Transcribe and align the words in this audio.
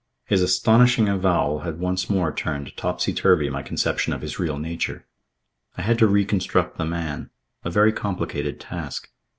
His 0.25 0.41
astonishing 0.41 1.07
avowal 1.07 1.59
had 1.59 1.77
once 1.79 2.09
more 2.09 2.33
turned 2.33 2.75
topsy 2.75 3.13
turvy 3.13 3.51
my 3.51 3.61
conception 3.61 4.13
of 4.13 4.21
his 4.21 4.39
real 4.39 4.57
nature. 4.57 5.05
I 5.77 5.83
had 5.83 5.99
to 5.99 6.07
reconstruct 6.07 6.79
the 6.79 6.85
man, 6.85 7.29
a 7.63 7.69
very 7.69 7.91
complicated 7.93 8.59
task. 8.59 9.11